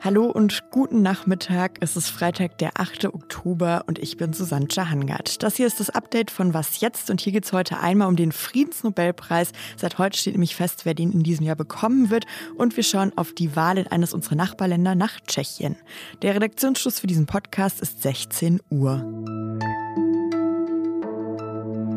[0.00, 1.76] Hallo und guten Nachmittag.
[1.80, 3.04] Es ist Freitag, der 8.
[3.04, 5.42] Oktober und ich bin Susanne Jahangard.
[5.42, 8.16] Das hier ist das Update von Was jetzt und hier geht es heute einmal um
[8.16, 9.52] den Friedensnobelpreis.
[9.76, 12.24] Seit heute steht nämlich fest, wer den in diesem Jahr bekommen wird
[12.56, 15.76] und wir schauen auf die Wahl in eines unserer Nachbarländer nach Tschechien.
[16.22, 19.04] Der Redaktionsschluss für diesen Podcast ist 16 Uhr.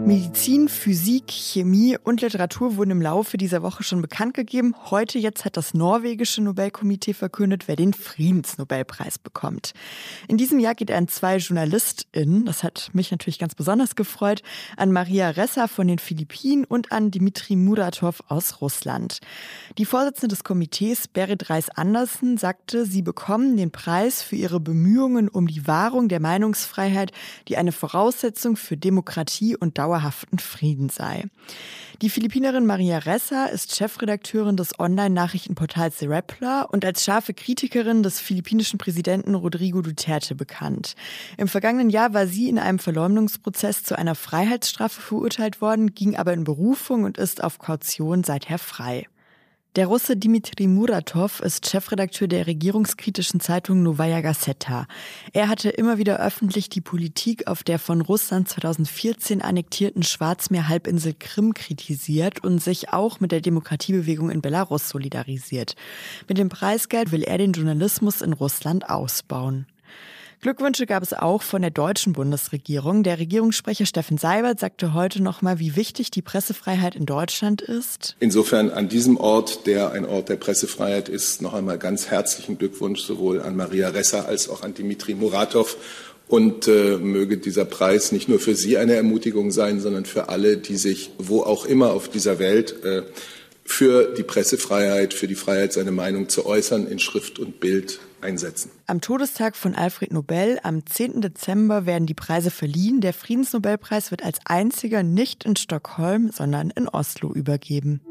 [0.06, 4.76] Medizin, Physik, Chemie und Literatur wurden im Laufe dieser Woche schon bekannt gegeben.
[4.92, 9.74] Heute jetzt hat das norwegische Nobelkomitee verkündet, wer den Friedensnobelpreis bekommt.
[10.28, 14.44] In diesem Jahr geht er an zwei JournalistInnen, das hat mich natürlich ganz besonders gefreut,
[14.78, 19.22] an Maria Ressa von den Philippinen und an Dmitri Muratov aus Russland.
[19.80, 25.48] Die Vorsitzende des Komitees, Berit Reis-Andersen, sagte, sie bekommen den Preis für ihre Bemühungen um
[25.48, 27.12] die Wahrung der Meinungsfreiheit,
[27.48, 31.26] die eine Voraussetzung für Demokratie und Dauer dauerhaften Frieden sei.
[32.02, 38.20] Die Philippinerin Maria Ressa ist Chefredakteurin des Online-Nachrichtenportals The Rappler und als scharfe Kritikerin des
[38.20, 40.96] philippinischen Präsidenten Rodrigo Duterte bekannt.
[41.38, 46.34] Im vergangenen Jahr war sie in einem Verleumdungsprozess zu einer Freiheitsstrafe verurteilt worden, ging aber
[46.34, 49.08] in Berufung und ist auf Kaution seither frei.
[49.76, 54.88] Der Russe Dmitri Muratov ist Chefredakteur der regierungskritischen Zeitung Novaya Gazeta.
[55.34, 61.54] Er hatte immer wieder öffentlich die Politik auf der von Russland 2014 annektierten Schwarzmeerhalbinsel Krim
[61.54, 65.76] kritisiert und sich auch mit der Demokratiebewegung in Belarus solidarisiert.
[66.30, 69.66] Mit dem Preisgeld will er den Journalismus in Russland ausbauen.
[70.42, 73.04] Glückwünsche gab es auch von der deutschen Bundesregierung.
[73.04, 78.16] Der Regierungssprecher Steffen Seibert sagte heute nochmal, wie wichtig die Pressefreiheit in Deutschland ist.
[78.20, 83.02] Insofern an diesem Ort, der ein Ort der Pressefreiheit ist, noch einmal ganz herzlichen Glückwunsch
[83.02, 85.78] sowohl an Maria Ressa als auch an Dimitri Muratov.
[86.28, 90.58] Und äh, möge dieser Preis nicht nur für Sie eine Ermutigung sein, sondern für alle,
[90.58, 93.04] die sich wo auch immer auf dieser Welt äh,
[93.64, 98.72] für die Pressefreiheit, für die Freiheit, seine Meinung zu äußern in Schrift und Bild einsetzen.
[98.88, 101.22] Am Todestag von Alfred Nobel, am 10.
[101.22, 103.00] Dezember, werden die Preise verliehen.
[103.00, 108.02] Der Friedensnobelpreis wird als einziger nicht in Stockholm, sondern in Oslo übergeben.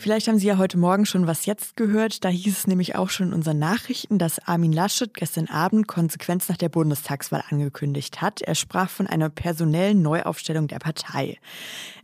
[0.00, 2.24] Vielleicht haben Sie ja heute Morgen schon was jetzt gehört.
[2.24, 6.48] Da hieß es nämlich auch schon in unseren Nachrichten, dass Armin Laschet gestern Abend Konsequenz
[6.48, 8.40] nach der Bundestagswahl angekündigt hat.
[8.40, 11.38] Er sprach von einer personellen Neuaufstellung der Partei.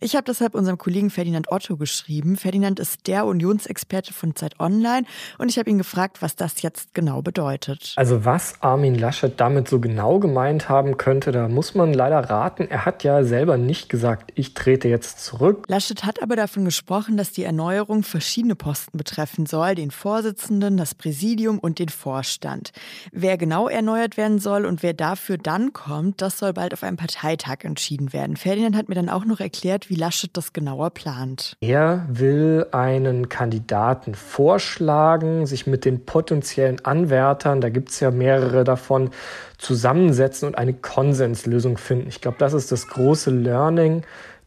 [0.00, 2.37] Ich habe deshalb unserem Kollegen Ferdinand Otto geschrieben.
[2.37, 5.06] Ferdinand ist der Unionsexperte von Zeit Online
[5.38, 7.94] und ich habe ihn gefragt, was das jetzt genau bedeutet.
[7.94, 12.66] Also was Armin Laschet damit so genau gemeint haben könnte, da muss man leider raten.
[12.69, 15.66] Er hat ja selber nicht gesagt, ich trete jetzt zurück.
[15.69, 20.78] Laschet hat aber davon gesprochen, dass die Erneuerung Erneuerung verschiedene Posten betreffen soll, den Vorsitzenden,
[20.78, 22.72] das Präsidium und den Vorstand.
[23.12, 26.97] Wer genau erneuert werden soll und wer dafür dann kommt, das soll bald auf einem
[26.97, 28.37] Parteitag entschieden werden.
[28.37, 31.59] Ferdinand hat mir dann auch noch erklärt, wie Laschet das genauer plant.
[31.61, 38.65] Er will einen Kandidaten vorschlagen, sich mit den potenziellen Anwärtern, da gibt es ja mehrere
[38.65, 39.11] davon,
[39.59, 42.09] zusammensetzen und eine Konsenslösung finden.
[42.09, 44.03] Ich glaube, das ist das große Learning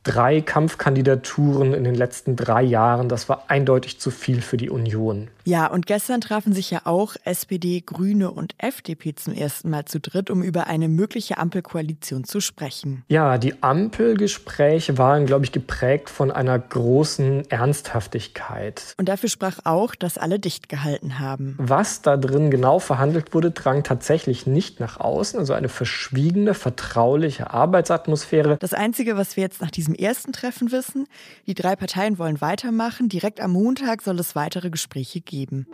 [0.08, 3.10] drei Kampfkandidaturen in den letzten drei Jahren.
[3.10, 5.28] Das war eindeutig zu viel für die Union.
[5.44, 10.00] Ja, und gestern trafen sich ja auch SPD, Grüne und FDP zum ersten Mal zu
[10.00, 13.04] dritt, um über eine mögliche Ampelkoalition zu sprechen.
[13.08, 18.94] Ja, die Ampelgespräche waren, glaube ich, geprägt von einer großen Ernsthaftigkeit.
[18.98, 21.56] Und dafür sprach auch, dass alle dicht gehalten haben.
[21.58, 25.40] Was da drin genau verhandelt wurde, drang tatsächlich nicht nach außen.
[25.40, 28.58] Also eine verschwiegene, vertrauliche Arbeitsatmosphäre.
[28.60, 31.08] Das Einzige, was wir jetzt nach diesem ersten Treffen wissen,
[31.46, 33.10] die drei Parteien wollen weitermachen.
[33.10, 35.68] Direkt am Montag soll es weitere Gespräche geben.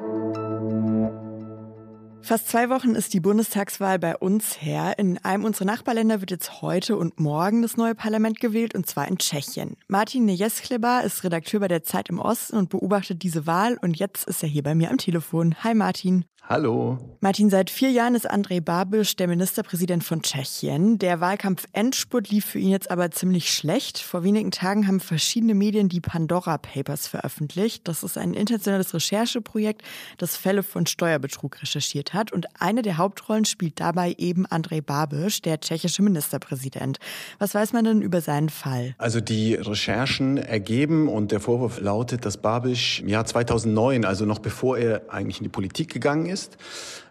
[2.24, 4.98] Fast zwei Wochen ist die Bundestagswahl bei uns her.
[4.98, 9.10] In einem unserer Nachbarländer wird jetzt heute und morgen das neue Parlament gewählt, und zwar
[9.10, 9.76] in Tschechien.
[9.90, 13.78] Martin Nejeskleba ist Redakteur bei der Zeit im Osten und beobachtet diese Wahl.
[13.82, 15.56] Und jetzt ist er hier bei mir am Telefon.
[15.66, 16.24] Hi Martin.
[16.50, 16.98] Hallo.
[17.22, 21.00] Martin, seit vier Jahren ist Andrej Babiš der Ministerpräsident von Tschechien.
[21.00, 24.00] Der Wahlkampf Endspurt lief für ihn jetzt aber ziemlich schlecht.
[24.00, 27.88] Vor wenigen Tagen haben verschiedene Medien die Pandora Papers veröffentlicht.
[27.88, 29.84] Das ist ein internationales Rechercheprojekt,
[30.18, 32.34] das Fälle von Steuerbetrug recherchiert hat.
[32.34, 36.98] Und eine der Hauptrollen spielt dabei eben Andrej Babiš, der tschechische Ministerpräsident.
[37.40, 38.96] Was weiß man denn über seinen Fall?
[38.98, 44.40] Also die Recherchen ergeben und der Vorwurf lautet, dass Babiš im Jahr 2009, also noch
[44.40, 46.58] bevor er eigentlich in die Politik gegangen ist, ist,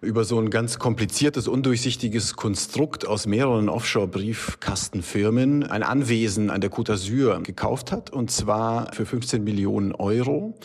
[0.00, 6.92] über so ein ganz kompliziertes, undurchsichtiges Konstrukt aus mehreren Offshore-Briefkastenfirmen ein Anwesen an der Côte
[6.92, 10.58] d'Azur gekauft hat, und zwar für 15 Millionen Euro.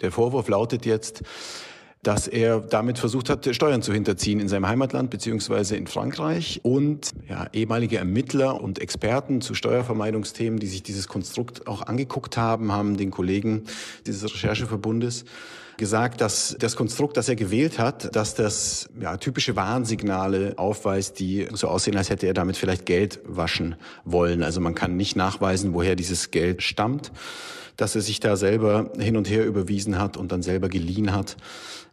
[0.00, 1.22] Der Vorwurf lautet jetzt,
[2.02, 6.60] dass er damit versucht hat, Steuern zu hinterziehen in seinem Heimatland beziehungsweise in Frankreich.
[6.64, 12.72] Und ja, ehemalige Ermittler und Experten zu Steuervermeidungsthemen, die sich dieses Konstrukt auch angeguckt haben,
[12.72, 13.64] haben den Kollegen
[14.04, 15.24] dieses Rechercheverbundes
[15.76, 21.48] gesagt, dass das Konstrukt, das er gewählt hat, dass das ja, typische Warnsignale aufweist, die
[21.52, 24.42] so aussehen, als hätte er damit vielleicht Geld waschen wollen.
[24.42, 27.12] Also man kann nicht nachweisen, woher dieses Geld stammt,
[27.76, 31.36] dass er sich da selber hin und her überwiesen hat und dann selber geliehen hat.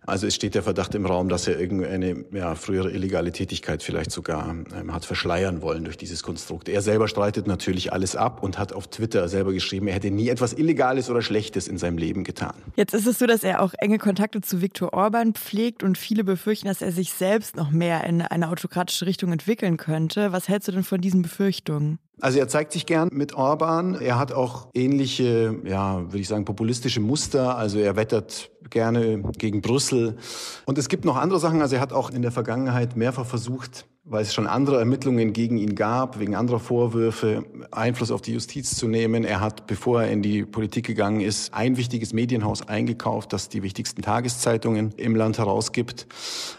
[0.05, 4.11] Also es steht der Verdacht im Raum, dass er irgendeine ja, frühere illegale Tätigkeit vielleicht
[4.11, 6.67] sogar ähm, hat verschleiern wollen durch dieses Konstrukt.
[6.67, 10.29] Er selber streitet natürlich alles ab und hat auf Twitter selber geschrieben, er hätte nie
[10.29, 12.55] etwas Illegales oder Schlechtes in seinem Leben getan.
[12.75, 16.23] Jetzt ist es so, dass er auch enge Kontakte zu Viktor Orban pflegt und viele
[16.23, 20.31] befürchten, dass er sich selbst noch mehr in eine autokratische Richtung entwickeln könnte.
[20.31, 21.99] Was hältst du denn von diesen Befürchtungen?
[22.21, 23.95] Also er zeigt sich gern mit Orban.
[23.95, 27.57] Er hat auch ähnliche, ja, würde ich sagen, populistische Muster.
[27.57, 30.17] Also er wettert gerne gegen Brüssel.
[30.65, 31.61] Und es gibt noch andere Sachen.
[31.61, 35.57] Also er hat auch in der Vergangenheit mehrfach versucht, weil es schon andere Ermittlungen gegen
[35.57, 39.23] ihn gab, wegen anderer Vorwürfe, Einfluss auf die Justiz zu nehmen.
[39.23, 43.61] Er hat, bevor er in die Politik gegangen ist, ein wichtiges Medienhaus eingekauft, das die
[43.61, 46.07] wichtigsten Tageszeitungen im Land herausgibt.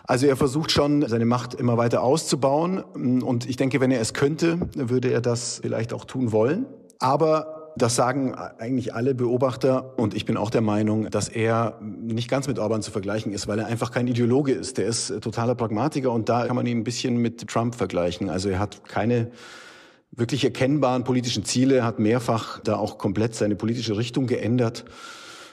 [0.05, 2.79] Also er versucht schon, seine Macht immer weiter auszubauen.
[2.79, 6.67] Und ich denke, wenn er es könnte, würde er das vielleicht auch tun wollen.
[6.99, 12.29] Aber das sagen eigentlich alle Beobachter und ich bin auch der Meinung, dass er nicht
[12.29, 14.79] ganz mit Orban zu vergleichen ist, weil er einfach kein Ideologe ist.
[14.79, 18.29] Der ist totaler Pragmatiker und da kann man ihn ein bisschen mit Trump vergleichen.
[18.29, 19.31] Also er hat keine
[20.13, 24.85] wirklich erkennbaren politischen Ziele, hat mehrfach da auch komplett seine politische Richtung geändert.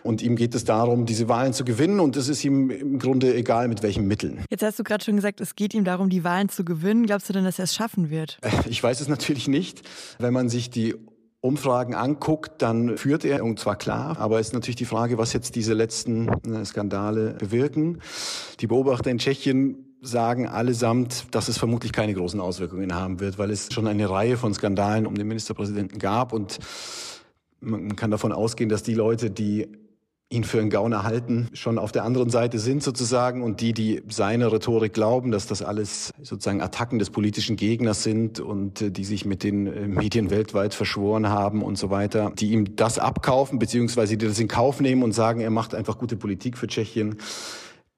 [0.07, 1.99] Und ihm geht es darum, diese Wahlen zu gewinnen.
[1.99, 4.39] Und es ist ihm im Grunde egal, mit welchen Mitteln.
[4.49, 7.05] Jetzt hast du gerade schon gesagt, es geht ihm darum, die Wahlen zu gewinnen.
[7.05, 8.39] Glaubst du denn, dass er es schaffen wird?
[8.69, 9.81] Ich weiß es natürlich nicht.
[10.17, 10.95] Wenn man sich die
[11.41, 15.33] Umfragen anguckt, dann führt er, und zwar klar, aber es ist natürlich die Frage, was
[15.33, 17.99] jetzt diese letzten äh, Skandale bewirken.
[18.61, 23.51] Die Beobachter in Tschechien sagen allesamt, dass es vermutlich keine großen Auswirkungen haben wird, weil
[23.51, 26.59] es schon eine Reihe von Skandalen um den Ministerpräsidenten gab und
[27.59, 29.67] man kann davon ausgehen, dass die Leute, die
[30.29, 34.03] ihn für einen Gauner halten, schon auf der anderen Seite sind sozusagen und die, die
[34.09, 39.05] seine Rhetorik glauben, dass das alles sozusagen Attacken des politischen Gegners sind und äh, die
[39.05, 43.57] sich mit den äh, Medien weltweit verschworen haben und so weiter, die ihm das abkaufen,
[43.57, 47.17] beziehungsweise die das in Kauf nehmen und sagen, er macht einfach gute Politik für Tschechien,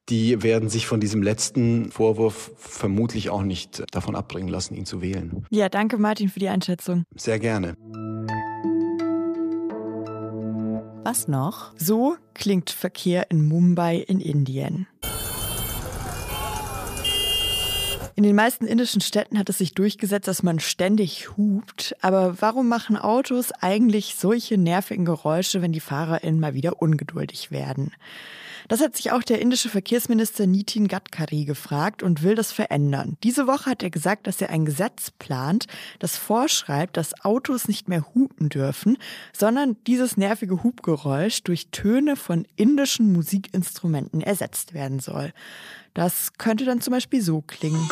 [0.10, 5.02] die werden sich von diesem letzten Vorwurf vermutlich auch nicht davon abbringen lassen, ihn zu
[5.02, 5.46] wählen.
[5.50, 7.04] Ja, danke Martin für die Einschätzung.
[7.16, 7.76] Sehr gerne.
[11.10, 11.72] Was noch?
[11.76, 14.86] So klingt Verkehr in Mumbai in Indien.
[18.16, 21.96] In den meisten indischen Städten hat es sich durchgesetzt, dass man ständig hupt.
[22.02, 27.92] Aber warum machen Autos eigentlich solche nervigen Geräusche, wenn die FahrerInnen mal wieder ungeduldig werden?
[28.68, 33.18] Das hat sich auch der indische Verkehrsminister Nitin Gadkari gefragt und will das verändern.
[33.24, 35.66] Diese Woche hat er gesagt, dass er ein Gesetz plant,
[36.00, 38.98] das vorschreibt, dass Autos nicht mehr hupen dürfen,
[39.34, 45.32] sondern dieses nervige Hubgeräusch durch Töne von indischen Musikinstrumenten ersetzt werden soll.
[45.94, 47.88] Das könnte dann zum Beispiel so klingen.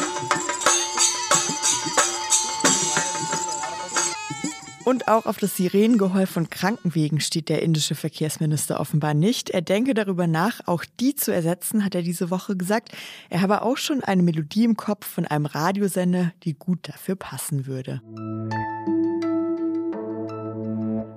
[4.87, 9.49] Und auch auf das Sirenengeheul von Krankenwegen steht der indische Verkehrsminister offenbar nicht.
[9.49, 12.95] Er denke darüber nach, auch die zu ersetzen, hat er diese Woche gesagt.
[13.29, 17.65] Er habe auch schon eine Melodie im Kopf von einem Radiosender, die gut dafür passen
[17.65, 18.01] würde.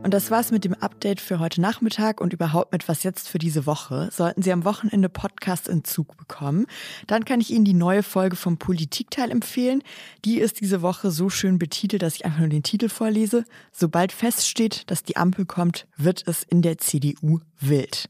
[0.03, 3.39] Und das war's mit dem Update für heute Nachmittag und überhaupt mit Was jetzt für
[3.39, 4.09] diese Woche.
[4.11, 6.67] Sollten Sie am Wochenende Podcast in Zug bekommen,
[7.07, 9.83] dann kann ich Ihnen die neue Folge vom Politikteil empfehlen.
[10.25, 13.45] Die ist diese Woche so schön betitelt, dass ich einfach nur den Titel vorlese.
[13.73, 18.09] Sobald feststeht, dass die Ampel kommt, wird es in der CDU wild.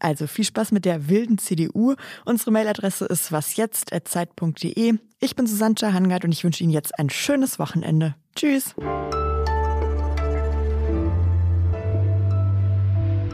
[0.00, 1.94] Also viel Spaß mit der wilden CDU.
[2.24, 4.94] Unsere Mailadresse ist wasjetzt.zeit.de.
[5.20, 8.16] Ich bin Susanne Hangard und ich wünsche Ihnen jetzt ein schönes Wochenende.
[8.34, 8.74] Tschüss!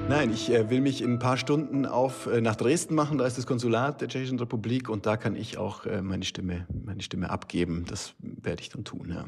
[0.07, 3.17] Nein, ich äh, will mich in ein paar Stunden auf äh, nach Dresden machen.
[3.17, 6.67] Da ist das Konsulat der Tschechischen Republik und da kann ich auch äh, meine Stimme,
[6.85, 7.87] meine Stimme abgeben.
[7.89, 9.09] Das werde ich dann tun.
[9.09, 9.23] Ja.